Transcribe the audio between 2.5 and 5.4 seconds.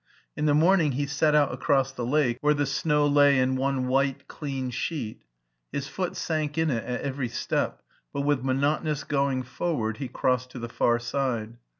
the snow lay in one white clean sheet